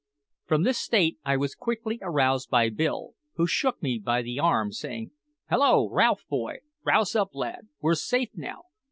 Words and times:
From 0.47 0.63
this 0.63 0.79
state 0.79 1.19
I 1.23 1.37
was 1.37 1.53
quickly 1.53 1.99
aroused 2.01 2.49
by 2.49 2.69
Bill, 2.71 3.13
who 3.35 3.45
shook 3.45 3.83
me 3.83 3.99
by 3.99 4.23
the 4.23 4.39
arm, 4.39 4.71
saying: 4.71 5.11
"Hallo, 5.45 5.87
Ralph, 5.91 6.25
boy! 6.27 6.61
Rouse 6.83 7.15
up, 7.15 7.35
lad; 7.35 7.67
we're 7.81 7.93
safe 7.93 8.29
now! 8.33 8.63